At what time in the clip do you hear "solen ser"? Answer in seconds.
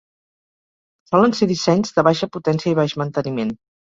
1.09-1.49